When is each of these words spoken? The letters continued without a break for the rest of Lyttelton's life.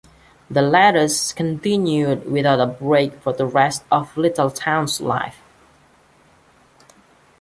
The 0.49 0.63
letters 0.63 1.31
continued 1.31 2.25
without 2.27 2.59
a 2.59 2.65
break 2.65 3.21
for 3.21 3.33
the 3.33 3.45
rest 3.45 3.83
of 3.91 4.11
Lyttelton's 4.17 4.99
life. 4.99 5.43